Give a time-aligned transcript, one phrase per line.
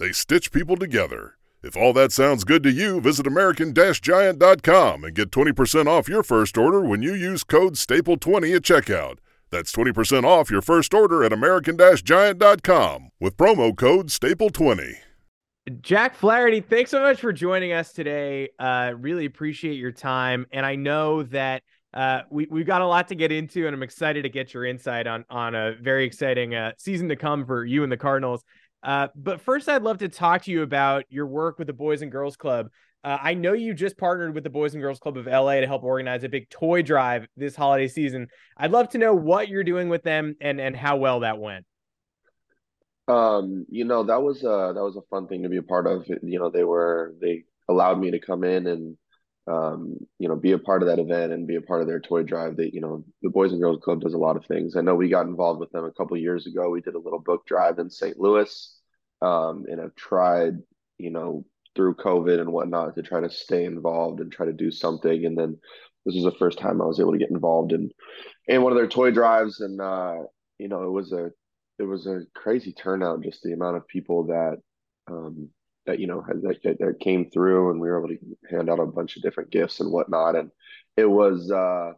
[0.00, 1.34] They stitch people together.
[1.62, 6.22] If all that sounds good to you, visit American Giant.com and get 20% off your
[6.22, 9.18] first order when you use code STAPLE20 at checkout.
[9.50, 14.94] That's 20% off your first order at American Giant.com with promo code STAPLE20.
[15.82, 18.48] Jack Flaherty, thanks so much for joining us today.
[18.58, 20.46] Uh, really appreciate your time.
[20.50, 23.82] And I know that uh, we, we've got a lot to get into, and I'm
[23.82, 27.66] excited to get your insight on, on a very exciting uh, season to come for
[27.66, 28.42] you and the Cardinals.
[28.82, 32.02] Uh, but first, I'd love to talk to you about your work with the Boys
[32.02, 32.68] and Girls Club.
[33.02, 35.66] Uh, I know you just partnered with the Boys and Girls Club of LA to
[35.66, 38.28] help organize a big toy drive this holiday season.
[38.56, 41.64] I'd love to know what you're doing with them and and how well that went.
[43.08, 45.86] Um, you know, that was uh that was a fun thing to be a part
[45.86, 46.06] of.
[46.22, 48.96] You know, they were they allowed me to come in and
[49.50, 52.00] um, you know, be a part of that event and be a part of their
[52.00, 52.56] toy drive.
[52.56, 54.76] That you know, the Boys and Girls Club does a lot of things.
[54.76, 56.70] I know we got involved with them a couple years ago.
[56.70, 58.18] We did a little book drive in St.
[58.18, 58.78] Louis,
[59.22, 60.54] um, and have tried,
[60.98, 64.70] you know, through COVID and whatnot to try to stay involved and try to do
[64.70, 65.24] something.
[65.24, 65.58] And then
[66.04, 67.90] this was the first time I was able to get involved in
[68.46, 70.18] in one of their toy drives, and uh,
[70.58, 71.30] you know, it was a
[71.78, 73.24] it was a crazy turnout.
[73.24, 74.58] Just the amount of people that
[75.10, 75.48] um,
[75.86, 78.86] that you know that, that came through, and we were able to hand out a
[78.86, 80.36] bunch of different gifts and whatnot.
[80.36, 80.50] And
[80.96, 81.92] it was uh,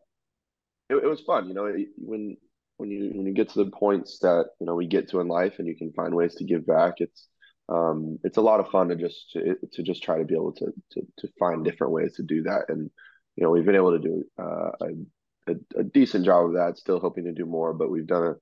[0.88, 1.48] it, it was fun.
[1.48, 2.36] You know, when
[2.76, 5.28] when you when you get to the points that you know we get to in
[5.28, 7.28] life, and you can find ways to give back, it's
[7.68, 10.52] um, it's a lot of fun to just to, to just try to be able
[10.52, 12.66] to, to to find different ways to do that.
[12.68, 12.90] And
[13.36, 16.78] you know, we've been able to do uh, a, a, a decent job of that.
[16.78, 18.34] Still hoping to do more, but we've done a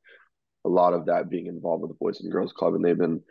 [0.64, 3.22] a lot of that being involved with the Boys and Girls Club, and they've been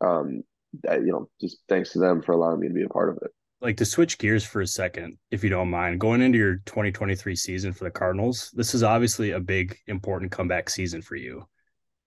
[0.00, 0.42] um,
[0.84, 3.30] you know, just thanks to them for allowing me to be a part of it.
[3.60, 7.34] Like to switch gears for a second, if you don't mind, going into your 2023
[7.34, 11.46] season for the Cardinals, this is obviously a big, important comeback season for you.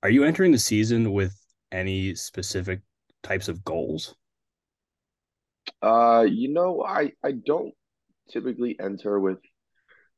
[0.04, 1.36] Are you entering the season with
[1.72, 2.82] any specific
[3.24, 4.16] types of goals?
[5.82, 7.74] Uh, you know, I I don't
[8.30, 9.40] typically enter with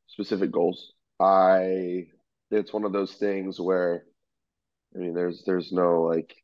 [0.08, 0.94] specific goals.
[1.20, 2.08] I
[2.52, 4.04] it's one of those things where
[4.96, 6.36] I mean, there's there's no like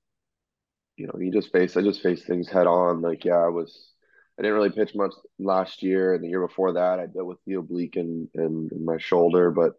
[0.98, 3.02] you know, you just face I just face things head on.
[3.02, 3.92] Like, yeah, I was
[4.38, 7.40] I didn't really pitch much last year, and the year before that, I dealt with
[7.46, 9.52] the oblique and and, my shoulder.
[9.52, 9.74] But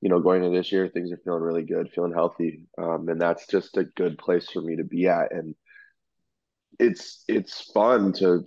[0.00, 3.20] you know, going into this year, things are feeling really good, feeling healthy, um, and
[3.20, 5.32] that's just a good place for me to be at.
[5.32, 5.54] And
[6.78, 8.46] it's it's fun to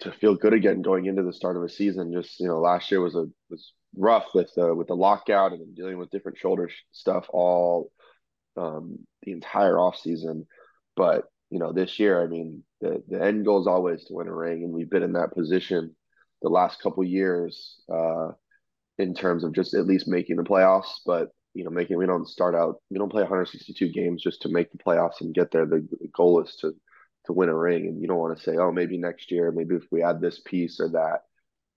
[0.00, 2.12] to feel good again going into the start of a season.
[2.12, 5.74] Just you know, last year was a was rough with the with the lockout and
[5.74, 7.90] dealing with different shoulder stuff all
[8.56, 10.46] um, the entire off season.
[10.96, 14.28] But you know, this year, I mean, the the end goal is always to win
[14.28, 15.94] a ring, and we've been in that position
[16.42, 18.28] the last couple years uh,
[18.98, 21.00] in terms of just at least making the playoffs.
[21.04, 24.48] But you know, making we don't start out, we don't play 162 games just to
[24.48, 25.66] make the playoffs and get there.
[25.66, 26.74] The, the goal is to
[27.26, 29.76] to win a ring, and you don't want to say, oh, maybe next year, maybe
[29.76, 31.20] if we add this piece or that.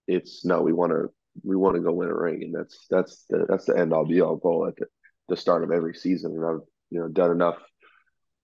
[0.07, 1.09] It's no, we want to
[1.43, 4.05] we want to go win a ring, and that's that's the that's the end all
[4.05, 4.87] be all goal at the,
[5.27, 6.31] the start of every season.
[6.31, 7.57] And I've you know done enough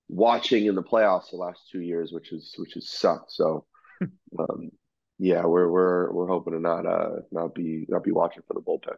[0.08, 3.32] watching in the playoffs the last two years, which is which has sucked.
[3.32, 3.66] So,
[4.02, 4.72] um,
[5.18, 8.62] yeah, we're we're we're hoping to not uh not be not be watching for the
[8.62, 8.98] bullpen.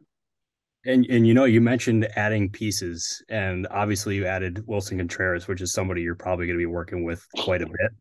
[0.85, 5.61] And and you know you mentioned adding pieces, and obviously you added Willson Contreras, which
[5.61, 7.91] is somebody you're probably going to be working with quite a bit.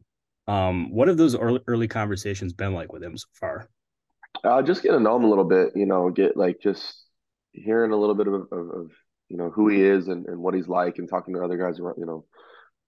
[0.48, 3.68] Um, what have those early, early conversations been like with him so far?
[4.44, 7.04] Uh, just getting to know him a little bit, you know, get like just
[7.52, 8.90] hearing a little bit of, of, of
[9.28, 11.80] you know who he is and, and what he's like, and talking to other guys
[11.80, 12.24] around, you know,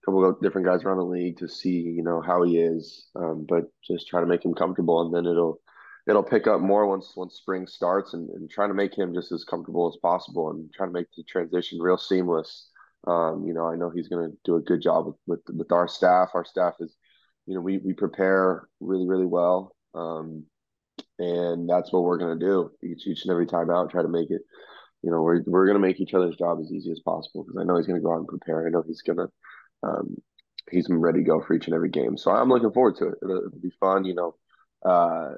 [0.08, 3.44] couple of different guys around the league to see you know how he is, um,
[3.48, 5.60] but just try to make him comfortable, and then it'll
[6.08, 9.32] it'll pick up more once once spring starts, and, and trying to make him just
[9.32, 12.70] as comfortable as possible, and trying to make the transition real seamless.
[13.06, 15.72] Um, you know, I know he's going to do a good job with, with with
[15.72, 16.30] our staff.
[16.34, 16.96] Our staff is
[17.48, 20.44] you know, we we prepare really really well, um,
[21.18, 23.90] and that's what we're gonna do each each and every time out.
[23.90, 24.42] Try to make it,
[25.02, 27.64] you know, we're we're gonna make each other's job as easy as possible because I
[27.64, 28.66] know he's gonna go out and prepare.
[28.66, 29.28] I know he's gonna.
[29.82, 30.16] Um,
[30.70, 32.16] he's ready to go for each and every game.
[32.16, 33.14] So I'm looking forward to it.
[33.22, 34.04] It'll, it'll be fun.
[34.04, 34.34] You know,
[34.84, 35.34] uh,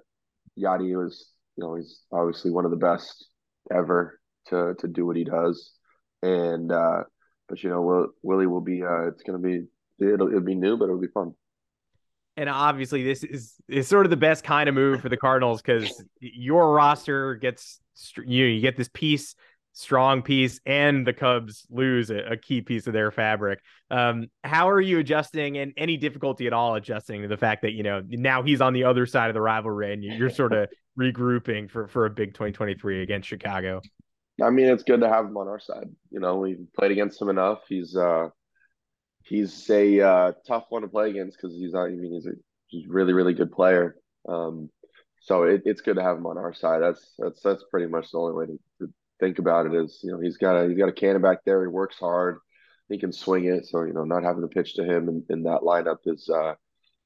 [0.59, 3.27] Yadi was, you know, he's obviously one of the best
[3.75, 5.73] ever to to do what he does,
[6.23, 7.03] and uh,
[7.49, 8.83] but you know, Will, Willie will be.
[8.83, 9.65] Uh, it's gonna be
[10.01, 11.33] it'll it'll be new, but it'll be fun.
[12.37, 15.61] And obviously, this is is sort of the best kind of move for the Cardinals
[15.61, 17.81] because your roster gets
[18.17, 19.35] you know, you get this piece
[19.73, 23.61] strong piece and the Cubs lose a, a, key piece of their fabric.
[23.91, 27.73] Um, how are you adjusting and any difficulty at all adjusting to the fact that,
[27.73, 30.69] you know, now he's on the other side of the rivalry and you're sort of
[30.99, 33.81] regrouping for, for a big 2023 against Chicago?
[34.43, 35.89] I mean, it's good to have him on our side.
[36.11, 37.61] You know, we've played against him enough.
[37.69, 38.29] He's, uh,
[39.25, 42.33] he's a uh, tough one to play against because he's, not, I mean, he's a
[42.71, 43.97] he's really, really good player.
[44.29, 44.71] Um,
[45.21, 46.83] so it, it's good to have him on our side.
[46.83, 50.13] That's that's that's pretty much the only way to, to think about it is, you
[50.13, 51.63] know, he's got a he's got a cannon back there.
[51.63, 52.39] He works hard.
[52.89, 53.67] He can swing it.
[53.67, 56.55] So you know, not having to pitch to him in, in that lineup is uh,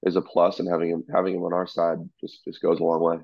[0.04, 2.84] is a plus, and having him having him on our side just just goes a
[2.84, 3.18] long way.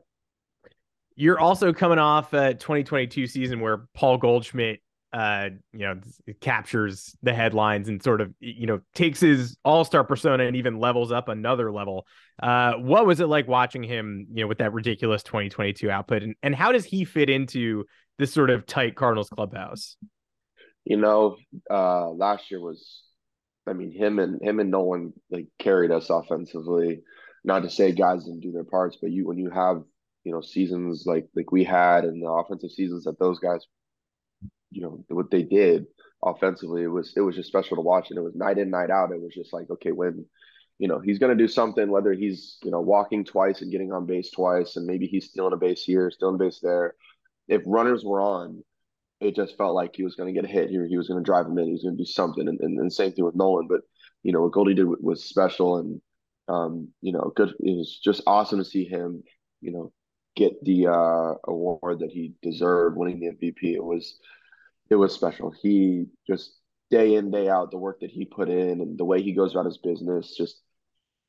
[1.16, 4.80] You're also coming off a 2022 season where Paul Goldschmidt
[5.12, 6.00] uh, you know,
[6.40, 10.78] captures the headlines and sort of, you know, takes his all star persona and even
[10.78, 12.06] levels up another level.
[12.40, 16.22] Uh, what was it like watching him, you know, with that ridiculous 2022 output?
[16.22, 17.84] And, and how does he fit into
[18.20, 19.96] this sort of tight Cardinals clubhouse?
[20.84, 21.36] You know,
[21.70, 23.02] uh, last year was,
[23.66, 27.00] I mean, him and him and Nolan like carried us offensively.
[27.42, 29.82] Not to say guys didn't do their parts, but you when you have
[30.24, 33.66] you know seasons like like we had and the offensive seasons that those guys,
[34.70, 35.86] you know, what they did
[36.22, 38.90] offensively, it was it was just special to watch, and it was night in night
[38.90, 39.12] out.
[39.12, 40.26] It was just like okay, when
[40.78, 43.92] you know he's going to do something, whether he's you know walking twice and getting
[43.92, 46.94] on base twice, and maybe he's stealing a base here, stealing a base there
[47.50, 48.62] if runners were on,
[49.20, 50.86] it just felt like he was going to get a hit here.
[50.86, 51.66] He was going to drive him in.
[51.66, 52.48] He was going to do something.
[52.48, 53.66] And, and, and, same thing with Nolan.
[53.68, 53.80] But,
[54.22, 55.76] you know, what Goldie did was special.
[55.76, 56.00] And,
[56.48, 57.50] um, you know, good.
[57.60, 59.22] It was just awesome to see him,
[59.60, 59.92] you know,
[60.36, 63.74] get the uh, award that he deserved, winning the MVP.
[63.74, 64.18] It was,
[64.88, 65.52] it was special.
[65.60, 66.56] He just
[66.90, 69.52] day in, day out, the work that he put in and the way he goes
[69.52, 70.62] about his business, just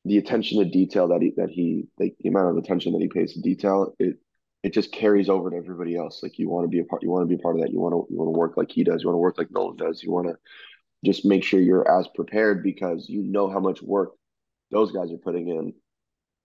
[0.04, 3.08] the attention to detail that he, that he, like the amount of attention that he
[3.08, 4.16] pays to detail, it,
[4.62, 6.22] it just carries over to everybody else.
[6.22, 7.72] Like you want to be a part, you want to be part of that.
[7.72, 9.02] You want to you want to work like he does.
[9.02, 10.02] You want to work like Nolan does.
[10.02, 10.36] You want to
[11.04, 14.12] just make sure you're as prepared because you know how much work
[14.70, 15.74] those guys are putting in.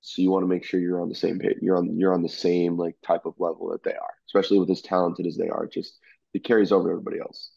[0.02, 1.58] So you want to make sure you're on the same page.
[1.62, 4.70] You're on you're on the same like type of level that they are, especially with
[4.70, 5.68] as talented as they are.
[5.68, 5.98] just
[6.34, 7.52] it carries over to everybody else.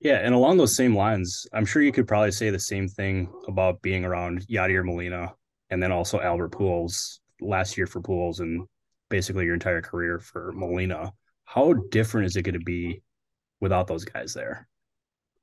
[0.00, 3.32] Yeah, and along those same lines, I'm sure you could probably say the same thing
[3.48, 5.34] about being around Yadier Molina
[5.70, 8.66] and then also Albert Pujols last year for Pujols and
[9.08, 11.12] basically your entire career for Molina.
[11.44, 13.02] How different is it going to be
[13.60, 14.68] without those guys there?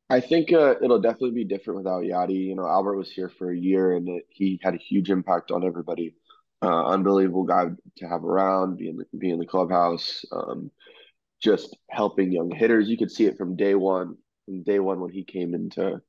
[0.09, 2.47] I think uh, it'll definitely be different without Yadi.
[2.47, 5.51] You know, Albert was here for a year and it, he had a huge impact
[5.51, 6.15] on everybody.
[6.61, 7.65] Uh, unbelievable guy
[7.97, 10.71] to have around, be in the, be in the clubhouse, um,
[11.41, 12.87] just helping young hitters.
[12.87, 14.15] You could see it from day one.
[14.45, 16.01] From day one when he came into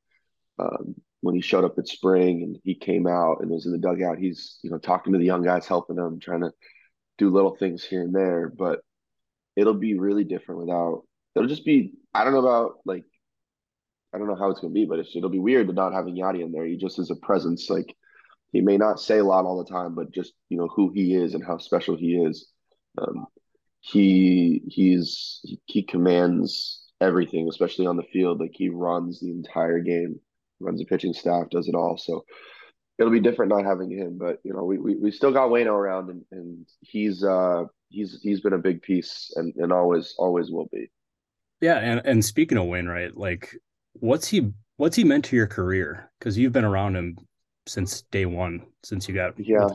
[0.59, 3.79] um, when he showed up at spring and he came out and was in the
[3.79, 4.19] dugout.
[4.19, 6.51] He's you know talking to the young guys, helping them, trying to
[7.19, 8.81] do little things here and there, but
[9.57, 11.03] it'll be really different without.
[11.35, 11.93] It'll just be.
[12.13, 13.05] I don't know about like.
[14.13, 16.43] I don't know how it's gonna be, but it'll be weird to not having Yadi
[16.43, 16.65] in there.
[16.65, 17.69] He just is a presence.
[17.69, 17.95] Like
[18.53, 21.15] he may not say a lot all the time, but just you know who he
[21.15, 22.49] is and how special he is.
[22.99, 23.27] Um,
[23.81, 28.41] he he's he, he commands everything, especially on the field.
[28.41, 30.21] Like he runs the entire game,
[30.61, 31.99] runs the pitching staff, does it all.
[31.99, 32.25] So
[32.99, 35.73] it'll be different not having him, but you know, we we, we still got Waino
[35.73, 40.51] around and, and he's uh he's he's been a big piece and, and always always
[40.51, 40.91] will be.
[41.61, 43.57] Yeah, and and speaking of Wainwright, like
[43.95, 46.11] what's he what's he meant to your career?
[46.19, 47.17] Because you've been around him
[47.67, 49.69] since day one, since you got yeah.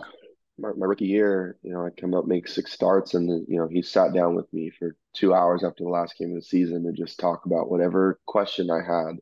[0.61, 3.69] My, my rookie year, you know, I come up make six starts, and you know
[3.69, 6.83] he sat down with me for two hours after the last game of the season
[6.83, 9.19] to just talk about whatever question I had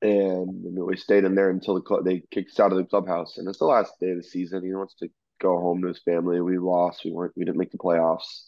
[0.00, 3.38] and we stayed in there until the they kicked us out of the clubhouse.
[3.38, 4.64] And it's the last day of the season.
[4.64, 5.08] He wants to
[5.40, 6.40] go home to his family.
[6.40, 7.04] We lost.
[7.04, 7.32] We weren't.
[7.36, 8.44] We didn't make the playoffs.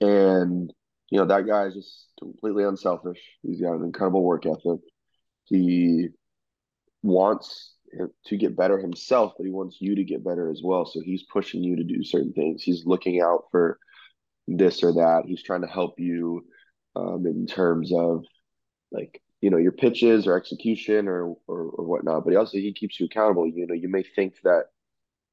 [0.00, 0.72] And
[1.10, 3.20] you know that guy is just completely unselfish.
[3.42, 4.80] He's got an incredible work ethic.
[5.44, 6.08] He
[7.02, 7.74] wants
[8.26, 10.84] to get better himself, but he wants you to get better as well.
[10.84, 12.62] So he's pushing you to do certain things.
[12.62, 13.78] He's looking out for
[14.46, 15.22] this or that.
[15.26, 16.44] He's trying to help you
[16.96, 18.24] um, in terms of
[18.92, 22.24] like you know your pitches or execution or, or or whatnot.
[22.24, 23.46] But he also he keeps you accountable.
[23.46, 24.64] You know, you may think that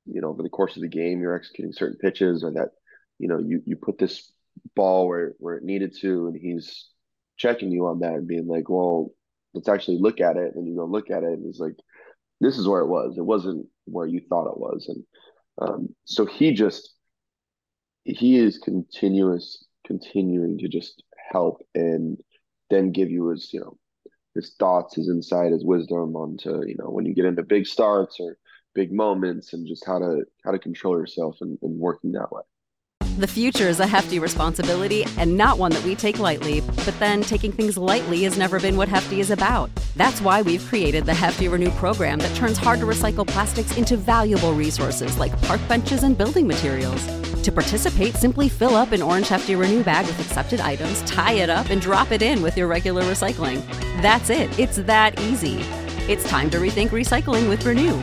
[0.05, 2.69] you know over the course of the game you're executing certain pitches or that
[3.19, 4.31] you know you you put this
[4.75, 6.87] ball where where it needed to, and he's
[7.37, 9.11] checking you on that and being like, well,
[9.53, 10.55] let's actually look at it.
[10.55, 11.75] And you go look at it, and he's like,
[12.41, 13.17] this is where it was.
[13.17, 15.03] It wasn't where you thought it was, and
[15.61, 16.93] um, so he just
[18.03, 22.17] he is continuous continuing to just help and
[22.69, 23.77] then give you his you know
[24.35, 28.19] his thoughts, his insight, his wisdom onto you know when you get into big starts
[28.19, 28.37] or
[28.75, 32.43] big moments and just how to how to control yourself and, and working that way.
[33.17, 37.21] The future is a hefty responsibility and not one that we take lightly, but then
[37.21, 39.69] taking things lightly has never been what Hefty is about.
[39.95, 43.95] That's why we've created the Hefty Renew program that turns hard to recycle plastics into
[43.95, 47.24] valuable resources like park benches and building materials.
[47.45, 51.47] To participate, simply fill up an orange Hefty Renew bag with accepted items, tie it
[51.47, 53.63] up, and drop it in with your regular recycling.
[54.01, 54.57] That's it.
[54.57, 55.57] It's that easy.
[56.11, 58.01] It's time to rethink recycling with Renew.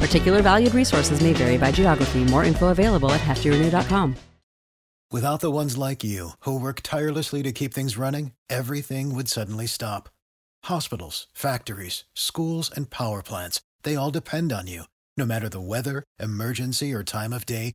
[0.00, 2.24] Particular valued resources may vary by geography.
[2.24, 4.16] More info available at heftyrenew.com.
[5.12, 9.66] Without the ones like you, who work tirelessly to keep things running, everything would suddenly
[9.66, 10.08] stop.
[10.64, 14.84] Hospitals, factories, schools, and power plants, they all depend on you.
[15.18, 17.74] No matter the weather, emergency, or time of day,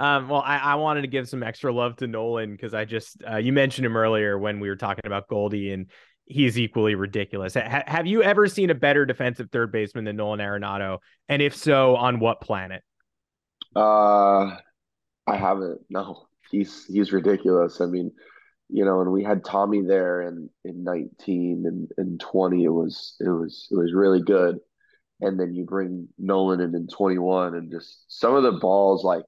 [0.00, 3.22] Um, well, I, I, wanted to give some extra love to Nolan because I just
[3.30, 5.90] uh, you mentioned him earlier when we were talking about Goldie, and
[6.24, 7.52] he's equally ridiculous.
[7.52, 11.00] Ha- have you ever seen a better defensive third baseman than Nolan Arenado?
[11.28, 12.82] And if so, on what planet?
[13.76, 14.56] Uh,
[15.26, 15.82] I haven't.
[15.90, 17.82] No, he's he's ridiculous.
[17.82, 18.10] I mean,
[18.70, 22.64] you know, and we had Tommy there in in nineteen and, and twenty.
[22.64, 24.60] It was it was it was really good.
[25.20, 29.04] And then you bring Nolan in in twenty one, and just some of the balls
[29.04, 29.24] like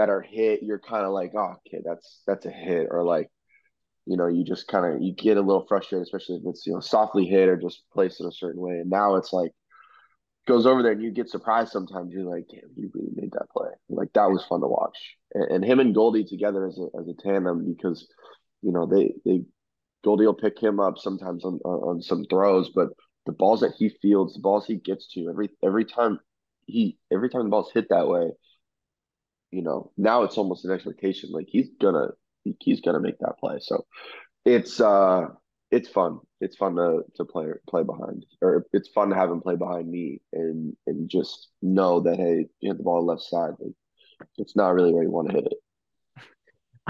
[0.00, 3.28] that are hit, you're kind of like, oh, okay, that's that's a hit, or like,
[4.06, 6.72] you know, you just kind of you get a little frustrated, especially if it's you
[6.72, 8.78] know softly hit or just placed in a certain way.
[8.78, 9.52] And now it's like
[10.48, 12.12] goes over there and you get surprised sometimes.
[12.12, 13.68] You're like, damn, you really made that play.
[13.90, 14.96] Like that was fun to watch.
[15.34, 18.08] And, and him and Goldie together as a as a tandem because
[18.62, 19.42] you know they they
[20.02, 22.88] Goldie will pick him up sometimes on on some throws, but
[23.26, 26.20] the balls that he fields, the balls he gets to every every time
[26.64, 28.30] he every time the ball's hit that way,
[29.50, 31.30] you know, now it's almost an expectation.
[31.32, 32.08] Like he's gonna
[32.60, 33.58] he's gonna make that play.
[33.60, 33.84] So
[34.44, 35.26] it's uh
[35.70, 36.20] it's fun.
[36.40, 39.90] It's fun to to play play behind, or it's fun to have him play behind
[39.90, 43.52] me and and just know that hey, you hit the ball left side.
[43.58, 43.74] Like,
[44.38, 45.58] it's not really where you want to hit it.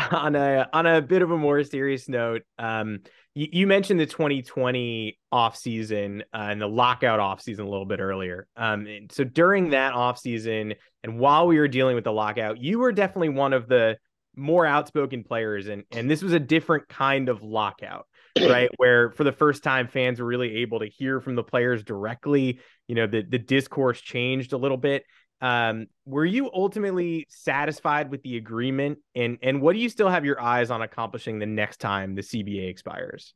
[0.10, 3.00] On a on a bit of a more serious note, um,
[3.34, 7.86] you, you mentioned the 2020 off season uh, and the lockout off season a little
[7.86, 8.46] bit earlier.
[8.56, 12.78] Um, so during that off season and while we were dealing with the lockout, you
[12.78, 13.98] were definitely one of the
[14.36, 18.06] more outspoken players, and and this was a different kind of lockout,
[18.38, 18.70] right?
[18.76, 22.60] Where for the first time fans were really able to hear from the players directly.
[22.86, 25.04] You know, the the discourse changed a little bit.
[25.40, 30.24] Um, were you ultimately satisfied with the agreement, and and what do you still have
[30.24, 33.32] your eyes on accomplishing the next time the CBA expires?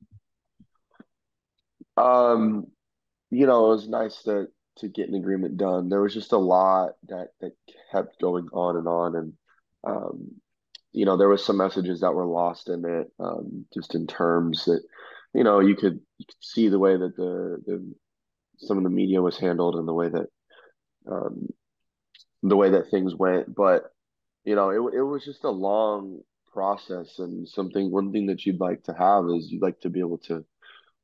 [1.96, 2.66] Um,
[3.30, 4.46] you know, it was nice to
[4.78, 5.88] to get an agreement done.
[5.88, 7.52] There was just a lot that that
[7.92, 9.32] kept going on and on, and
[9.84, 10.30] um,
[10.92, 14.64] you know, there was some messages that were lost in it, um, just in terms
[14.66, 14.80] that,
[15.34, 17.94] you know, you could you could see the way that the the
[18.58, 20.26] some of the media was handled and the way that
[21.11, 21.49] um,
[22.44, 23.54] the way that things went.
[23.54, 23.90] But
[24.44, 26.20] you know, it it was just a long
[26.52, 27.90] process and something.
[27.90, 30.44] One thing that you'd like to have is you'd like to be able to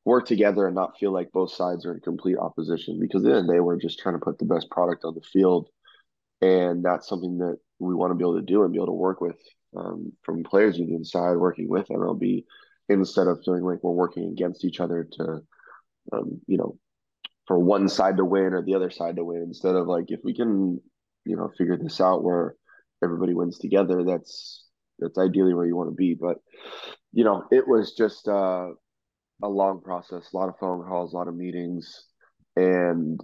[0.05, 3.61] work together and not feel like both sides are in complete opposition because then they
[3.61, 5.69] were just trying to put the best product on the field,
[6.41, 8.93] and that's something that we want to be able to do and be able to
[8.93, 9.39] work with
[9.77, 12.45] um, from players union side, working with MLB
[12.89, 15.41] instead of feeling like we're working against each other to,
[16.13, 16.77] um, you know,
[17.47, 19.43] for one side to win or the other side to win.
[19.43, 20.81] Instead of like if we can
[21.25, 22.55] you know figure this out where
[23.03, 24.65] everybody wins together that's
[25.01, 26.15] that's ideally where you want to be.
[26.15, 26.39] But
[27.13, 28.69] you know, it was just uh,
[29.43, 32.05] a long process, a lot of phone calls, a lot of meetings,
[32.57, 33.21] and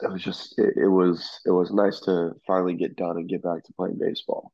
[0.00, 3.42] it was just it, it was it was nice to finally get done and get
[3.42, 4.52] back to playing baseball.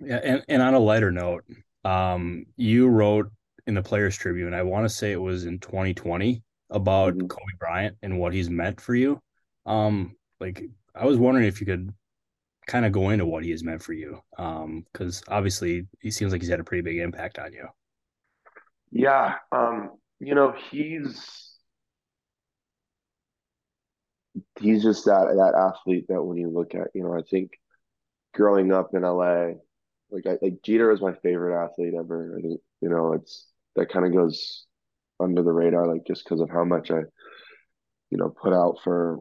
[0.00, 1.44] Yeah, and, and on a lighter note,
[1.84, 3.30] um, you wrote
[3.66, 7.26] in the Players Tribune, I want to say it was in 2020, about mm-hmm.
[7.28, 9.20] Kobe Bryant and what he's meant for you.
[9.64, 10.62] Um, like
[10.94, 11.92] I was wondering if you could
[12.66, 16.32] kind of go into what he has meant for you, um, because obviously he seems
[16.32, 17.66] like he's had a pretty big impact on you.
[18.90, 21.54] Yeah, um, you know he's
[24.60, 27.52] he's just that that athlete that when you look at, you know, I think
[28.34, 29.54] growing up in LA,
[30.10, 32.36] like I, like Jeter is my favorite athlete ever.
[32.38, 33.46] I think you know it's
[33.76, 34.66] that kind of goes
[35.20, 37.00] under the radar, like just because of how much I,
[38.10, 39.18] you know, put out for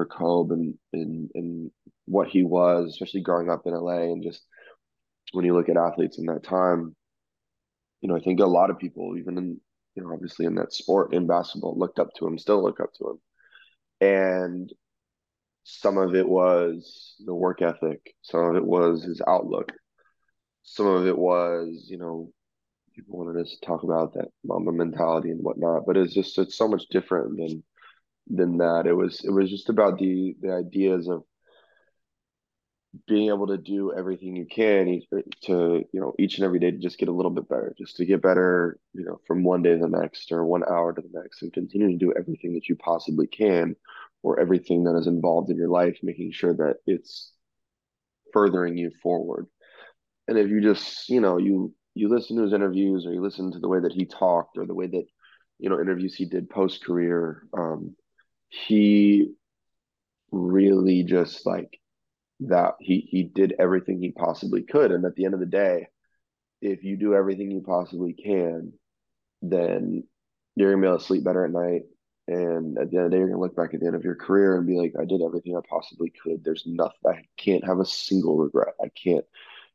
[0.00, 1.70] for Kobe and and and
[2.06, 4.42] what he was, especially growing up in LA, and just
[5.32, 6.96] when you look at athletes in that time,
[8.00, 9.60] you know, I think a lot of people, even in
[9.94, 12.92] you know, obviously in that sport in basketball, looked up to him, still look up
[12.94, 13.20] to him.
[14.00, 14.72] And
[15.64, 19.70] some of it was the work ethic some of it was his outlook
[20.62, 22.32] some of it was you know
[22.94, 26.56] people wanted us to talk about that mamba mentality and whatnot but it's just it's
[26.56, 27.62] so much different than
[28.30, 28.86] than that.
[28.86, 31.24] It was it was just about the the ideas of
[33.06, 35.00] being able to do everything you can
[35.42, 37.96] to you know each and every day to just get a little bit better just
[37.96, 41.00] to get better you know from one day to the next or one hour to
[41.00, 43.76] the next and continue to do everything that you possibly can
[44.24, 47.32] or everything that is involved in your life making sure that it's
[48.32, 49.46] furthering you forward.
[50.28, 53.52] And if you just you know you you listen to his interviews or you listen
[53.52, 55.04] to the way that he talked or the way that
[55.58, 57.94] you know interviews he did post career um
[58.50, 59.32] he
[60.32, 61.78] really just like
[62.40, 64.92] that he he did everything he possibly could.
[64.92, 65.86] And at the end of the day
[66.60, 68.72] if you do everything you possibly can
[69.42, 70.04] then
[70.56, 71.82] you're gonna be able to sleep better at night.
[72.28, 74.04] And at the end of the day you're gonna look back at the end of
[74.04, 76.44] your career and be like i did everything i possibly could.
[76.44, 78.74] There's nothing i can't have a single regret.
[78.82, 79.24] I can't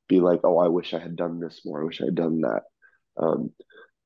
[0.07, 1.81] be like oh i wish i had done this more.
[1.81, 2.63] I wish i had done that.
[3.17, 3.51] Um,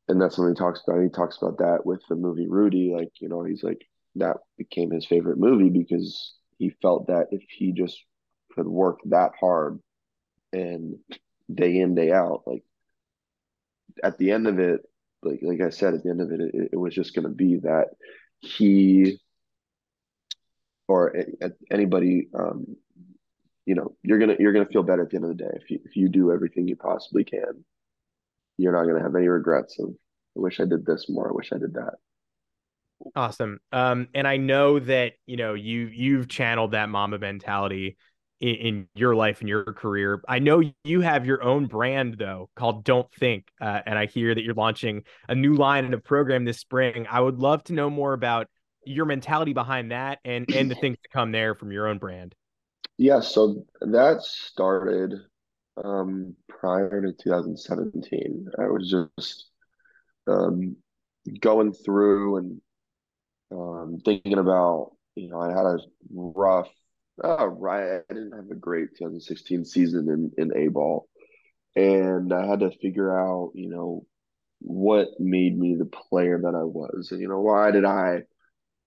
[0.08, 3.12] and that's when he talks about he talks about that with the movie rudy like
[3.22, 3.86] you know he's like
[4.20, 8.04] that became his favorite movie because he felt that if he just
[8.54, 9.80] could work that hard
[10.54, 10.96] and
[11.54, 12.64] day in day out like
[14.04, 14.82] at the end of it
[15.24, 17.34] like like i said at the end of it it, it was just going to
[17.34, 17.88] be that
[18.40, 19.20] he
[20.88, 21.16] or
[21.72, 22.66] anybody um
[23.66, 25.52] you know you're gonna you're gonna feel better at the end of the day.
[25.54, 27.64] If you if you do everything you possibly can
[28.58, 31.30] you're not gonna have any regrets of i wish i did this more.
[31.30, 31.96] I wish i did that
[33.16, 37.98] awesome um and i know that you know you you've channeled that mamba mentality
[38.40, 40.22] in, in, your life and your career.
[40.28, 44.34] I know you have your own brand though called Don't Think, uh, and I hear
[44.34, 47.06] that you're launching a new line and a program this spring.
[47.10, 48.48] I would love to know more about
[48.86, 52.34] your mentality behind that and and the things to come there from your own brand.
[52.98, 55.14] Yeah, so that started
[55.84, 58.48] um, prior to 2017.
[58.58, 59.50] I was just
[60.28, 60.76] um,
[61.40, 62.62] going through and
[63.52, 65.80] um, thinking about, you know, I had a
[66.12, 66.70] rough
[67.24, 68.02] Oh, right.
[68.10, 71.08] I didn't have a great 2016 season in, in A ball.
[71.76, 74.06] And I had to figure out, you know,
[74.60, 77.10] what made me the player that I was.
[77.12, 78.24] And, you know, why did I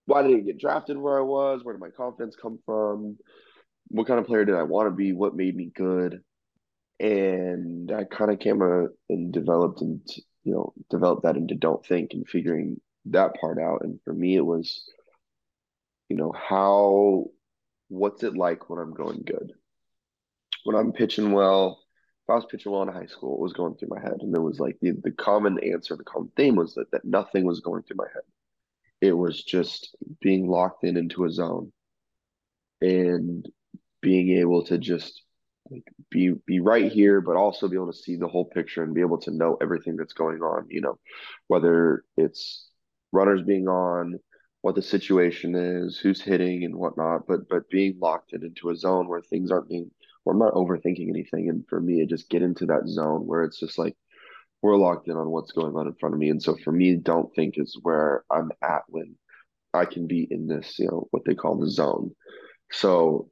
[0.06, 1.62] why did I get drafted where I was?
[1.62, 3.18] Where did my confidence come from?
[3.88, 5.12] What kind of player did I want to be?
[5.12, 6.20] What made me good?
[6.98, 10.00] And I kind of came a, and developed and
[10.44, 13.82] you know developed that into don't think and figuring that part out.
[13.82, 14.84] And for me, it was,
[16.08, 17.26] you know, how
[17.88, 19.52] what's it like when I'm going good?
[20.64, 21.80] When I'm pitching well,
[22.24, 24.18] if I was pitching well in high school, it was going through my head.
[24.20, 27.44] And it was like the, the common answer, the common theme was that, that nothing
[27.44, 28.22] was going through my head.
[29.00, 31.72] It was just being locked in into a zone
[32.80, 33.48] and
[34.00, 35.22] being able to just
[35.70, 38.94] like be be right here, but also be able to see the whole picture and
[38.94, 40.98] be able to know everything that's going on, you know,
[41.48, 42.68] whether it's
[43.12, 44.18] runners being on,
[44.62, 48.76] what the situation is, who's hitting and whatnot, but but being locked in into a
[48.76, 49.90] zone where things aren't being
[50.24, 51.48] or I'm not overthinking anything.
[51.48, 53.96] And for me, it just get into that zone where it's just like
[54.62, 56.30] we're locked in on what's going on in front of me.
[56.30, 59.16] And so for me, don't think is where I'm at when
[59.74, 62.12] I can be in this, you know, what they call the zone.
[62.70, 63.28] So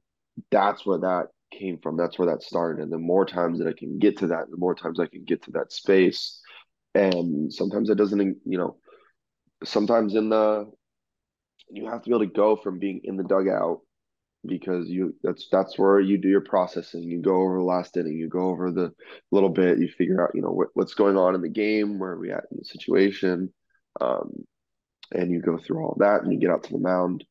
[0.51, 1.97] that's where that came from.
[1.97, 2.83] That's where that started.
[2.83, 5.25] And the more times that I can get to that, the more times I can
[5.25, 6.40] get to that space.
[6.95, 8.79] And sometimes that doesn't, you know,
[9.64, 10.70] sometimes in the
[11.70, 13.81] you have to be able to go from being in the dugout
[14.46, 17.03] because you that's that's where you do your processing.
[17.03, 18.92] You go over the last inning, you go over the
[19.31, 22.12] little bit, you figure out you know what, what's going on in the game, where
[22.12, 23.53] are we at in the situation,
[24.01, 24.33] um,
[25.12, 27.25] and you go through all that, and you get out to the mound,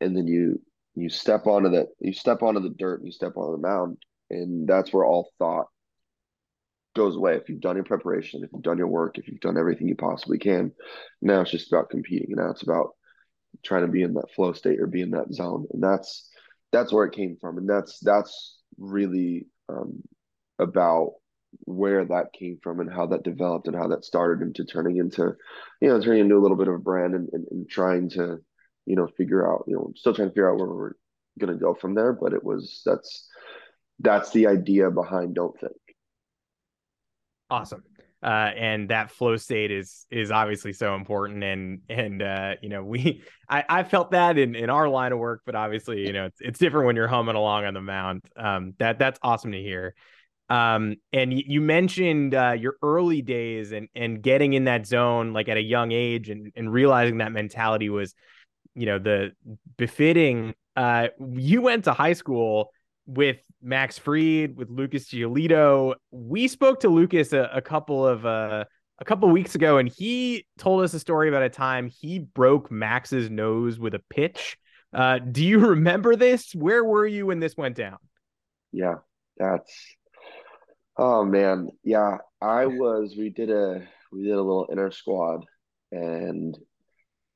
[0.00, 0.60] and then you
[0.96, 3.96] you step onto that you step onto the dirt and you step onto the mound,
[4.28, 5.66] and that's where all thought
[6.94, 7.36] goes away.
[7.36, 9.96] If you've done your preparation, if you've done your work, if you've done everything you
[9.96, 10.72] possibly can,
[11.22, 12.34] now it's just about competing.
[12.36, 12.90] Now it's about
[13.64, 16.28] trying to be in that flow state or be in that zone, and that's
[16.72, 20.02] that's where it came from, and that's that's really um,
[20.58, 21.12] about
[21.64, 25.34] where that came from and how that developed and how that started into turning into,
[25.80, 28.38] you know, turning into a little bit of a brand and, and, and trying to,
[28.86, 30.92] you know, figure out, you know, still trying to figure out where we're
[31.38, 32.12] gonna go from there.
[32.12, 33.28] But it was that's
[33.98, 35.72] that's the idea behind Don't Think.
[37.50, 37.82] Awesome.
[38.22, 41.42] Uh, and that flow state is is obviously so important.
[41.42, 45.18] And and uh, you know we I, I felt that in in our line of
[45.18, 48.22] work but obviously you know it's, it's different when you're humming along on the mound.
[48.36, 49.94] Um, that that's awesome to hear.
[50.50, 55.32] Um, and you, you mentioned uh, your early days and and getting in that zone
[55.32, 58.14] like at a young age and and realizing that mentality was
[58.74, 59.30] you know the
[59.78, 62.72] befitting uh, you went to high school
[63.06, 65.94] with Max Fried, with Lucas Giolito.
[66.10, 68.64] We spoke to Lucas a, a couple of uh,
[68.98, 72.18] a couple of weeks ago, and he told us a story about a time he
[72.18, 74.58] broke Max's nose with a pitch.
[74.92, 76.54] Uh, do you remember this?
[76.54, 77.98] Where were you when this went down?
[78.72, 78.96] Yeah,
[79.36, 79.72] that's
[80.96, 82.18] oh man, yeah.
[82.42, 83.14] I was.
[83.18, 85.44] We did a we did a little inner squad,
[85.92, 86.56] and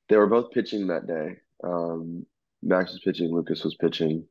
[0.08, 1.38] they were both pitching that day.
[1.62, 2.26] Um,
[2.62, 4.26] Max was pitching, Lucas was pitching,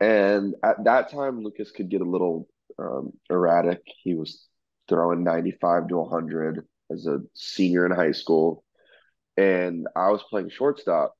[0.00, 3.80] and at that time, Lucas could get a little um, erratic.
[4.02, 4.46] He was
[4.88, 8.62] throwing 95 to 100 as a senior in high school.
[9.36, 11.14] And I was playing shortstop.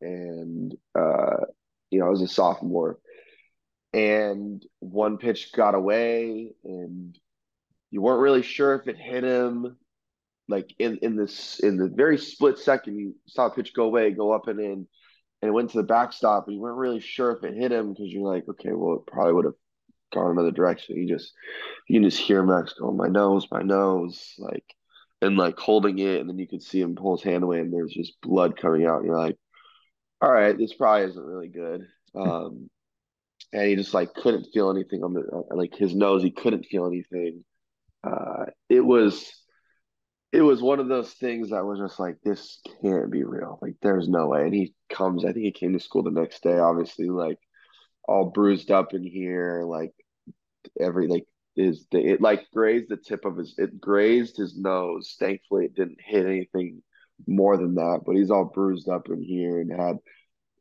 [0.00, 1.44] And, uh,
[1.90, 2.98] you know, I was a sophomore.
[3.92, 7.18] And one pitch got away, and
[7.90, 9.76] you weren't really sure if it hit him.
[10.48, 14.12] Like in, in this in the very split second, you saw a pitch go away,
[14.12, 14.86] go up and in
[15.42, 17.92] and it went to the backstop, and you weren't really sure if it hit him
[17.92, 19.54] because you're like, okay, well, it probably would have
[20.12, 20.96] gone another direction.
[20.96, 21.32] You just
[21.88, 24.64] you can just hear Max going, my nose, my nose, like,
[25.22, 27.72] and like holding it, and then you could see him pull his hand away, and
[27.72, 28.98] there's just blood coming out.
[28.98, 29.36] And you're like,
[30.20, 31.86] all right, this probably isn't really good.
[32.14, 32.68] Um,
[33.52, 35.22] and he just like couldn't feel anything on the
[35.54, 36.22] like his nose.
[36.22, 37.44] He couldn't feel anything.
[38.04, 39.32] Uh, it was
[40.32, 43.58] it was one of those things that was just like this can't be real.
[43.60, 44.42] Like there's no way.
[44.42, 47.38] And he comes i think he came to school the next day obviously like
[48.08, 49.92] all bruised up in here like
[50.80, 51.24] every like
[51.56, 55.16] is the, it like grazed the tip of his it grazed his nose.
[55.18, 56.82] Thankfully it didn't hit anything
[57.26, 59.96] more than that but he's all bruised up in here and had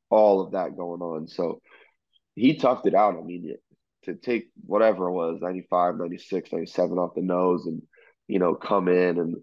[0.10, 1.28] all of that going on.
[1.28, 1.62] So
[2.36, 3.16] he toughed it out.
[3.16, 3.56] I mean
[4.04, 7.82] to take whatever it was 95 96 97 off the nose and
[8.28, 9.36] you know come in and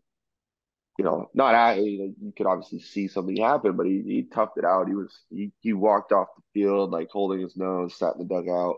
[0.98, 4.28] you know, not at you, know, you could obviously see something happen, but he, he
[4.32, 4.88] toughed it out.
[4.88, 8.34] He was he, he walked off the field like holding his nose, sat in the
[8.34, 8.76] dugout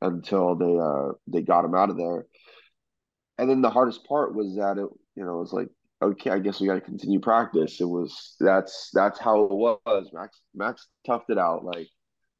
[0.00, 2.26] until they uh they got him out of there.
[3.38, 5.68] And then the hardest part was that it you know it was like
[6.00, 7.80] okay, I guess we got to continue practice.
[7.80, 10.10] It was that's that's how it was.
[10.12, 11.64] Max Max toughed it out.
[11.64, 11.88] Like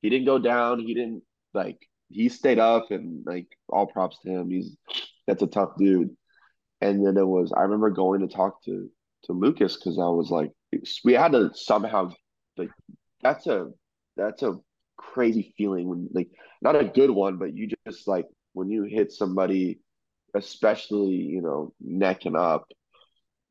[0.00, 0.80] he didn't go down.
[0.80, 1.22] He didn't
[1.54, 1.78] like
[2.08, 4.50] he stayed up and like all props to him.
[4.50, 4.76] He's
[5.26, 6.10] that's a tough dude.
[6.80, 8.88] And then it was I remember going to talk to
[9.24, 10.52] to Lucas because I was like,
[11.04, 12.12] we had to somehow
[12.56, 12.70] like
[13.22, 13.70] that's a
[14.16, 14.56] that's a
[14.96, 16.28] crazy feeling when like
[16.60, 19.80] not a good one, but you just like when you hit somebody,
[20.34, 22.66] especially you know neck and up,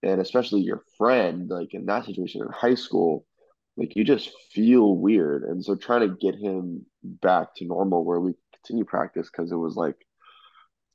[0.03, 3.25] and especially your friend like in that situation in high school,
[3.75, 8.19] like you just feel weird, and so trying to get him back to normal where
[8.19, 9.95] we continue practice because it was like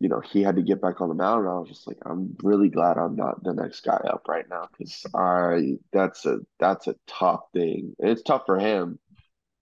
[0.03, 1.43] you know, he had to get back on the mound.
[1.43, 4.45] And I was just like, I'm really glad I'm not the next guy up right
[4.51, 7.95] now because I that's a that's a tough thing.
[8.01, 8.99] It's tough for him,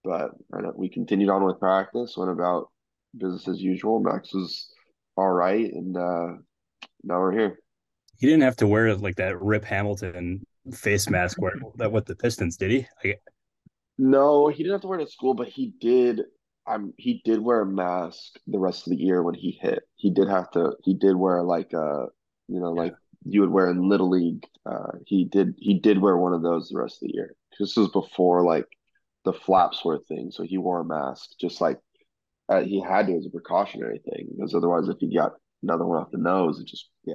[0.02, 0.30] but
[0.76, 2.16] we continued on with practice.
[2.16, 2.70] Went about
[3.14, 4.00] business as usual.
[4.00, 4.72] Max was
[5.14, 6.28] all right, and uh,
[7.04, 7.58] now we're here.
[8.16, 12.16] He didn't have to wear like that Rip Hamilton face mask where that with the
[12.16, 12.86] Pistons, did he?
[13.04, 13.16] I...
[13.98, 16.22] No, he didn't have to wear it at school, but he did
[16.70, 19.80] I'm he did wear a mask the rest of the year when he hit.
[19.96, 22.06] He did have to he did wear like a
[22.48, 24.44] you know, like you would wear in little league.
[24.64, 27.34] Uh he did he did wear one of those the rest of the year.
[27.58, 28.66] This was before like
[29.24, 31.78] the flaps were a thing, so he wore a mask just like
[32.48, 36.00] uh, he had to as a precautionary thing because otherwise if he got another one
[36.00, 37.14] off the nose it just yeah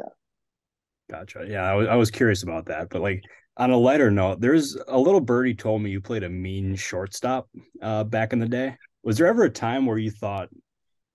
[1.10, 3.22] gotcha yeah I was, I was curious about that but like
[3.58, 7.48] on a lighter note, there's a little birdie told me you played a mean shortstop
[7.82, 8.76] uh, back in the day.
[9.06, 10.50] Was there ever a time where you thought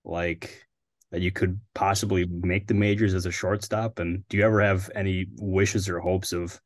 [0.05, 0.65] like
[1.11, 3.99] that you could possibly make the majors as a shortstop?
[3.99, 6.59] And do you ever have any wishes or hopes of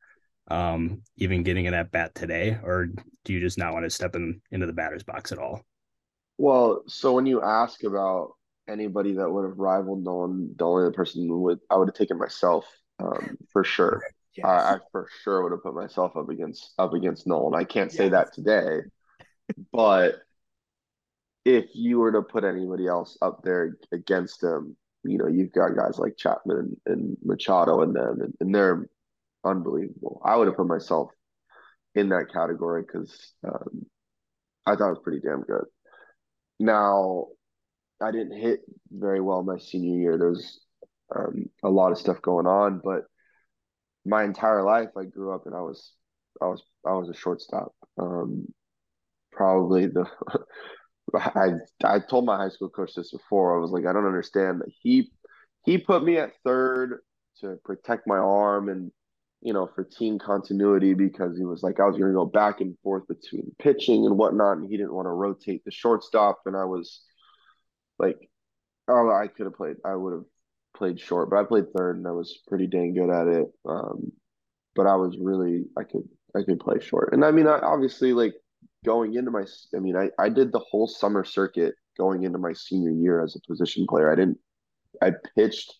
[0.48, 2.86] um, even getting an at bat today, or
[3.24, 5.62] do you just not want to step in into the batter's box at all?
[6.38, 8.34] Well, so when you ask about
[8.68, 12.66] anybody that would have rivaled Nolan, the only person would I would have taken myself
[13.00, 14.00] um, for sure.
[14.36, 14.46] Yes.
[14.46, 17.60] I, I, for sure would have put myself up against up against Nolan.
[17.60, 18.12] I can't say yes.
[18.12, 18.82] that today,
[19.72, 20.20] but
[21.46, 25.76] if you were to put anybody else up there against him, you know, you've got
[25.76, 28.88] guys like Chapman and, and Machado and them, and, and, they're
[29.44, 30.20] unbelievable.
[30.24, 31.10] I would have put myself
[31.94, 33.86] in that category because um,
[34.66, 35.66] I thought it was pretty damn good.
[36.58, 37.28] Now,
[38.02, 40.18] I didn't hit very well my senior year.
[40.18, 40.58] There's
[41.14, 43.02] um, a lot of stuff going on, but
[44.04, 45.92] my entire life I grew up and I was
[46.42, 47.72] I was I was a shortstop.
[47.98, 48.46] Um,
[49.30, 50.06] probably the
[51.14, 51.52] I
[51.84, 53.56] I told my high school coach this before.
[53.56, 55.10] I was like, I don't understand he
[55.64, 57.00] he put me at third
[57.40, 58.90] to protect my arm and
[59.42, 62.60] you know for team continuity because he was like I was going to go back
[62.60, 66.56] and forth between pitching and whatnot, and he didn't want to rotate the shortstop, and
[66.56, 67.02] I was
[67.98, 68.18] like,
[68.88, 69.76] oh, I could have played.
[69.84, 70.24] I would have
[70.76, 73.46] played short, but I played third and I was pretty dang good at it.
[73.66, 74.12] Um,
[74.74, 78.12] but I was really I could I could play short, and I mean I, obviously
[78.12, 78.34] like
[78.84, 82.52] going into my I mean I I did the whole summer circuit going into my
[82.52, 84.10] senior year as a position player.
[84.10, 84.38] I didn't
[85.02, 85.74] I pitched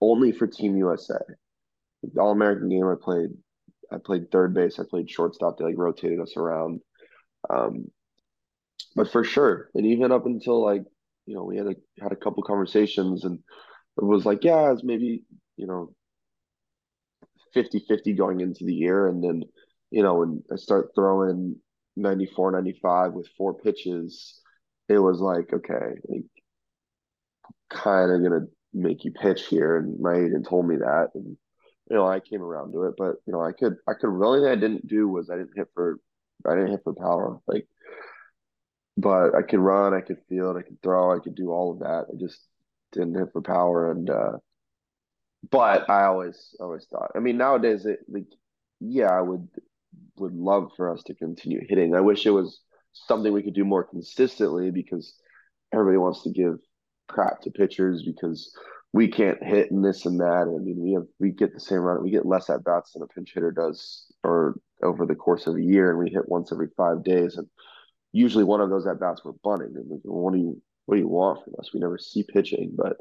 [0.00, 1.18] only for Team USA.
[2.02, 3.30] The All American game I played
[3.92, 4.78] I played third base.
[4.78, 5.58] I played shortstop.
[5.58, 6.80] They like rotated us around.
[7.48, 7.86] Um,
[8.94, 10.84] but for sure, and even up until like
[11.26, 13.38] you know we had a had a couple conversations and
[14.00, 15.24] it was like, yeah, it's maybe,
[15.56, 15.92] you know,
[17.52, 19.08] 50 50 going into the year.
[19.08, 19.42] And then,
[19.90, 21.56] you know, and I start throwing
[22.00, 24.40] 94, 95 with four pitches,
[24.88, 26.24] it was like, okay, like,
[27.70, 29.76] kind of going to make you pitch here.
[29.76, 31.08] And my agent told me that.
[31.14, 31.36] And,
[31.88, 34.26] you know, I came around to it, but, you know, I could, I could, the
[34.26, 35.98] only thing I didn't do was I didn't hit for,
[36.46, 37.38] I didn't hit for power.
[37.46, 37.66] Like,
[38.96, 41.80] but I could run, I could field, I could throw, I could do all of
[41.80, 42.06] that.
[42.12, 42.40] I just
[42.92, 44.32] didn't hit for power and uh
[45.50, 48.26] but I always always thought I mean nowadays it like
[48.80, 49.48] yeah I would
[50.16, 51.94] would love for us to continue hitting.
[51.94, 52.60] I wish it was
[52.92, 55.14] something we could do more consistently because
[55.72, 56.58] everybody wants to give
[57.08, 58.52] crap to pitchers because
[58.92, 60.42] we can't hit and this and that.
[60.42, 63.02] I mean, we have we get the same run, we get less at bats than
[63.02, 66.50] a pinch hitter does, or over the course of a year, and we hit once
[66.52, 67.36] every five days.
[67.36, 67.46] And
[68.12, 71.02] usually, one of those at bats we're bunting, and like, what do you what do
[71.02, 71.72] you want from us?
[71.72, 72.96] We never see pitching, but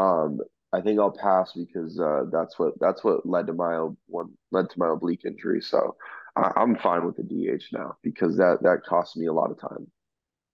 [0.00, 0.38] um,
[0.72, 4.70] I think I'll pass because uh, that's what that's what led to my one led
[4.70, 5.60] to my oblique injury.
[5.60, 5.96] So
[6.36, 9.60] I, am fine with the DH now because that that cost me a lot of
[9.60, 9.86] time.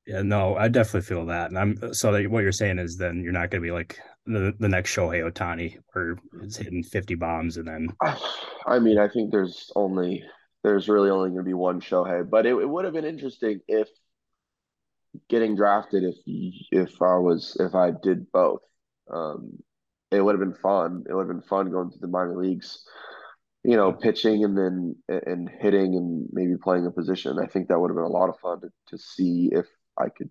[0.06, 3.22] Yeah, no, I definitely feel that, and I'm so that what you're saying is then
[3.22, 7.14] you're not going to be like the the next Shohei Ohtani where it's hitting 50
[7.16, 7.88] bombs and then.
[8.66, 10.24] I mean, I think there's only
[10.62, 13.60] there's really only going to be one Shohei, but it, it would have been interesting
[13.68, 13.88] if
[15.28, 16.16] getting drafted if
[16.70, 18.60] if I was if I did both.
[19.12, 19.58] Um,
[20.10, 21.04] it would have been fun.
[21.08, 22.82] It would have been fun going to the minor leagues,
[23.62, 27.38] you know, pitching and then and hitting and maybe playing a position.
[27.38, 29.66] I think that would have been a lot of fun to, to see if
[29.98, 30.30] I could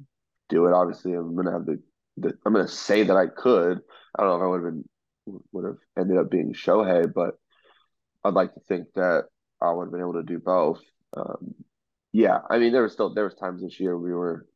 [0.50, 0.74] do it.
[0.74, 1.82] Obviously, I'm gonna have the,
[2.18, 3.80] the I'm gonna say that I could.
[4.18, 4.86] I don't know if I would have been
[5.52, 7.38] would have ended up being Shohei, but
[8.24, 9.26] I'd like to think that
[9.62, 10.82] I would have been able to do both.
[11.16, 11.54] Um,
[12.12, 14.48] yeah, I mean, there was still there was times this year we were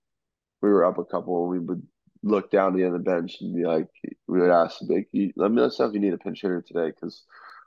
[0.61, 1.85] we were up a couple, we would
[2.23, 3.87] look down to the the bench and be like,
[4.27, 7.23] we would ask, like, let me know if you need a pinch hitter today because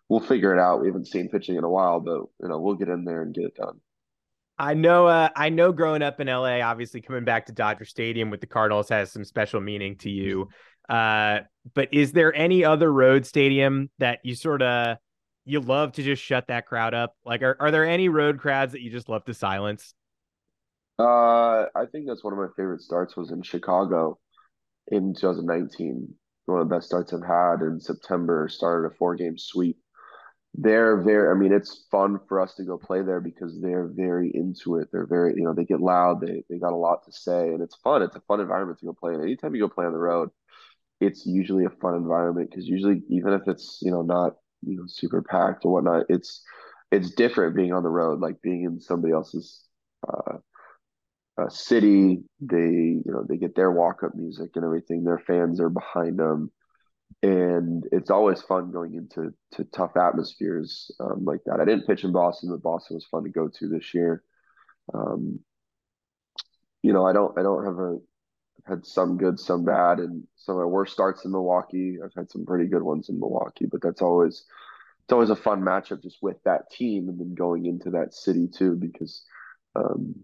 [0.09, 0.81] we'll figure it out.
[0.81, 3.35] We haven't seen pitching in a while, but you know, we'll get in there and
[3.35, 3.81] get it done.
[4.59, 5.07] I know.
[5.07, 5.73] Uh, I know.
[5.73, 9.25] Growing up in LA, obviously coming back to Dodger Stadium with the Cardinals has some
[9.25, 10.49] special meaning to you.
[10.88, 11.40] Uh,
[11.75, 14.97] but is there any other road stadium that you sort of
[15.45, 17.14] you love to just shut that crowd up?
[17.25, 19.95] Like, are are there any road crowds that you just love to silence?
[20.99, 24.19] Uh, I think that's one of my favorite starts was in Chicago
[24.88, 26.14] in 2019.
[26.47, 28.49] One of the best starts I've had in September.
[28.49, 29.77] Started a four game sweep.
[30.59, 31.31] They're very.
[31.31, 34.88] I mean, it's fun for us to go play there because they're very into it.
[34.90, 35.35] They're very.
[35.37, 36.21] You know, they get loud.
[36.21, 38.03] They they got a lot to say, and it's fun.
[38.03, 39.21] It's a fun environment to go play in.
[39.23, 40.31] Anytime you go play on the road,
[41.01, 44.85] it's usually a fun environment because usually, even if it's you know not you know
[44.88, 46.42] super packed or whatnot, it's
[46.92, 49.64] it's different being on the road, like being in somebody else's
[50.09, 50.38] uh,
[51.38, 52.23] uh, city.
[52.40, 55.05] They you know they get their walk up music and everything.
[55.05, 56.51] Their fans are behind them.
[57.23, 61.61] And it's always fun going into to tough atmospheres um, like that.
[61.61, 64.23] I didn't pitch in Boston, but Boston was fun to go to this year.
[64.92, 65.40] Um,
[66.83, 67.99] you know, I don't I don't have a
[68.59, 71.99] I've had some good, some bad, and some of my worst starts in Milwaukee.
[72.05, 74.45] I've had some pretty good ones in Milwaukee, but that's always
[75.05, 78.49] it's always a fun matchup just with that team and then going into that city
[78.49, 79.25] too because
[79.75, 80.14] um,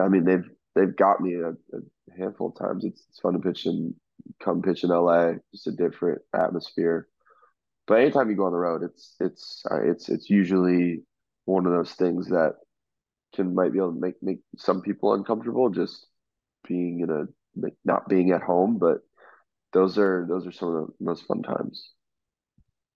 [0.00, 2.84] I mean they've they've got me a, a handful of times.
[2.84, 3.94] It's, it's fun to pitch in
[4.42, 7.08] come pitch in LA, just a different atmosphere.
[7.86, 11.02] But anytime you go on the road, it's it's uh, it's it's usually
[11.44, 12.54] one of those things that
[13.34, 16.06] can might be able to make make some people uncomfortable just
[16.66, 18.78] being in a like not being at home.
[18.78, 18.98] But
[19.72, 21.92] those are those are some of the most fun times.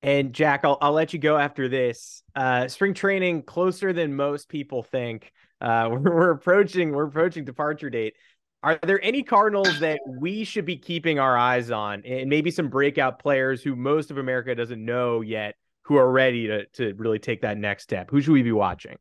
[0.03, 2.23] And Jack, I'll I'll let you go after this.
[2.35, 5.31] Uh, spring training closer than most people think.
[5.61, 8.15] Uh, we're, we're approaching we're approaching departure date.
[8.63, 12.69] Are there any Cardinals that we should be keeping our eyes on, and maybe some
[12.69, 17.19] breakout players who most of America doesn't know yet, who are ready to to really
[17.19, 18.11] take that next step?
[18.11, 18.97] Who should we be watching?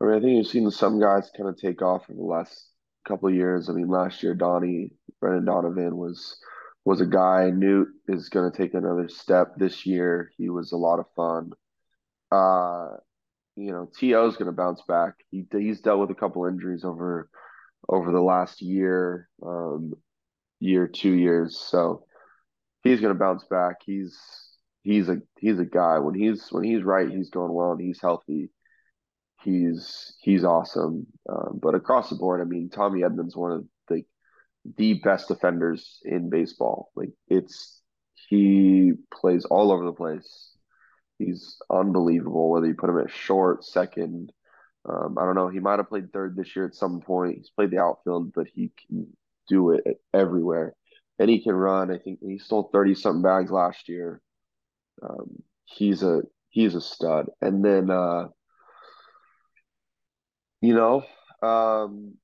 [0.00, 2.70] I mean, I think you've seen some guys kind of take off in the last
[3.08, 3.70] couple of years.
[3.70, 6.36] I mean, last year Donnie Brendan Donovan was
[6.84, 7.50] was a guy.
[7.50, 10.30] Newt is going to take another step this year.
[10.36, 11.52] He was a lot of fun.
[12.30, 12.96] Uh,
[13.56, 15.14] you know, To is going to bounce back.
[15.30, 17.30] He he's dealt with a couple injuries over
[17.88, 19.92] over the last year, um,
[20.60, 21.58] year, two years.
[21.58, 22.04] So
[22.82, 23.76] he's going to bounce back.
[23.84, 24.18] He's
[24.82, 28.00] he's a he's a guy when he's when he's right, he's going well and he's
[28.00, 28.50] healthy.
[29.42, 31.06] He's he's awesome.
[31.28, 34.02] Um, but across the board, I mean, Tommy Edman's one of the
[34.76, 36.90] the best defenders in baseball.
[36.94, 37.80] Like it's
[38.28, 40.56] he plays all over the place.
[41.18, 42.50] He's unbelievable.
[42.50, 44.32] Whether you put him at short, second,
[44.88, 45.48] um, I don't know.
[45.48, 47.38] He might have played third this year at some point.
[47.38, 49.06] He's played the outfield, but he can
[49.48, 50.74] do it everywhere,
[51.18, 51.90] and he can run.
[51.90, 54.20] I think he stole thirty something bags last year.
[55.02, 56.22] Um, he's a
[56.54, 57.26] he's a stud.
[57.42, 58.28] And then, uh,
[60.60, 61.04] you know,
[61.42, 62.14] um,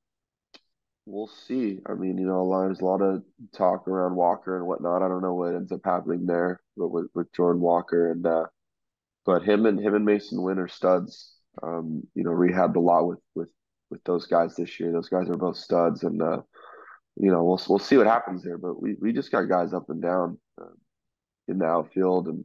[1.05, 1.81] we'll see.
[1.85, 5.03] I mean, you know, there's a lot of talk around Walker and whatnot.
[5.03, 8.45] I don't know what ends up happening there, but with, with Jordan Walker and uh,
[9.27, 13.07] but him and him and Masyn Winn are studs um, you know, rehabbed a lot
[13.07, 13.49] with with
[13.91, 14.93] with those guys this year.
[14.93, 16.43] Those guys are both studs, and uh,
[17.17, 18.59] you know, we'll we'll see what happens there.
[18.59, 20.75] But we we just got guys up and down uh,
[21.49, 22.45] in the outfield, and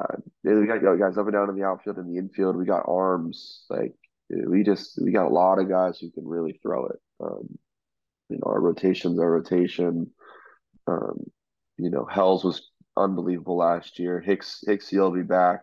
[0.00, 2.56] uh, we got guys up and down in the outfield and the infield.
[2.56, 3.94] We got arms like
[4.30, 6.96] we just we got a lot of guys who can really throw it.
[7.20, 7.58] Um,
[8.28, 10.10] you know, our rotations, our rotation.
[10.86, 11.24] Um,
[11.76, 14.20] you know, Hells was unbelievable last year.
[14.20, 15.60] Hicks Hicks he'll be back.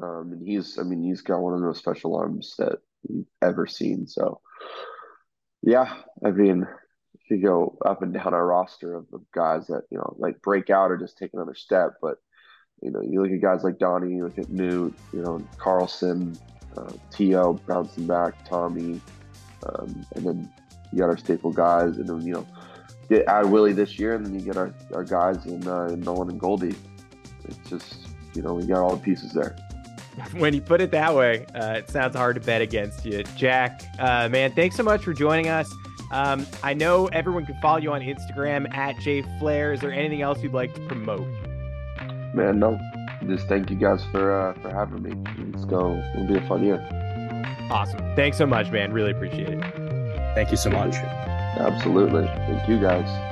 [0.00, 2.78] Um, and he's, I mean, he's got one of the most special arms that
[3.08, 4.06] we've ever seen.
[4.06, 4.40] So,
[5.62, 6.66] yeah, I mean,
[7.14, 10.40] if you go up and down our roster of, of guys that, you know, like
[10.42, 12.16] break out or just take another step, but,
[12.80, 16.36] you know, you look at guys like Donnie, you look at Newt, you know, Carlson,
[16.76, 19.00] uh, To bouncing back, Tommy,
[19.66, 20.52] um, and then
[20.90, 22.46] you got our staple guys, and then, you know,
[23.08, 26.00] get add Willie this year, and then you get our, our guys in, uh, in
[26.00, 26.74] Nolan and Goldie.
[27.44, 29.54] It's just, you know, we got all the pieces there.
[30.32, 33.22] when you put it that way, uh, it sounds hard to bet against you.
[33.36, 35.72] Jack, uh, man, thanks so much for joining us.
[36.10, 39.72] Um, I know everyone can follow you on Instagram at jflair.
[39.72, 41.26] Is there anything else you'd like to promote?
[42.34, 42.78] Man, no.
[43.26, 45.12] Just thank you guys for uh, for having me.
[45.52, 46.02] Let's go.
[46.14, 46.86] It'll be a fun year.
[47.70, 48.00] Awesome.
[48.16, 48.92] Thanks so much, man.
[48.92, 49.60] Really appreciate it.
[50.34, 50.94] Thank you so much.
[50.96, 52.26] Absolutely.
[52.26, 53.31] Thank you guys.